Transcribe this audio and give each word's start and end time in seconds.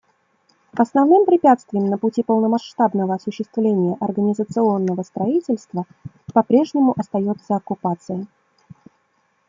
Основным 0.75 1.27
препятствием 1.27 1.85
на 1.91 1.99
пути 1.99 2.23
полномасштабного 2.23 3.13
осуществления 3.13 3.97
организационного 3.99 5.03
строительства 5.03 5.85
по-прежнему 6.33 6.95
остается 6.99 7.57
оккупация. 7.57 8.25